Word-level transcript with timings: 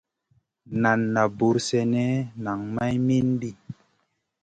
Nan 0.85 0.99
na 1.13 1.23
buur 1.37 1.57
sènè 1.67 2.07
nang 2.43 2.63
may 2.75 2.95
mindi. 3.07 3.51